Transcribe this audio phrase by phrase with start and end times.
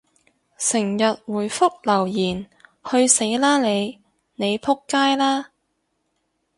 [0.57, 2.49] 成日回覆留言，
[2.89, 4.01] 去死啦你！
[4.33, 5.51] 你仆街啦！